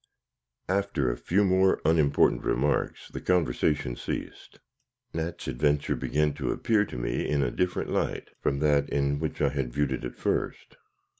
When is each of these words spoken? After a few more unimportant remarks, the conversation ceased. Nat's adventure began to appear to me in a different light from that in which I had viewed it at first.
After 0.67 1.11
a 1.11 1.15
few 1.15 1.43
more 1.43 1.79
unimportant 1.85 2.43
remarks, 2.43 3.09
the 3.09 3.21
conversation 3.21 3.95
ceased. 3.95 4.59
Nat's 5.13 5.47
adventure 5.47 5.95
began 5.95 6.33
to 6.33 6.51
appear 6.51 6.85
to 6.85 6.97
me 6.97 7.29
in 7.29 7.43
a 7.43 7.51
different 7.51 7.91
light 7.91 8.29
from 8.39 8.57
that 8.61 8.89
in 8.89 9.19
which 9.19 9.43
I 9.43 9.49
had 9.49 9.71
viewed 9.71 9.91
it 9.91 10.03
at 10.03 10.15
first. 10.15 10.75